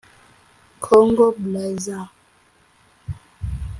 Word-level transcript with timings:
Congo 0.83 1.29
Brazza 1.37 1.99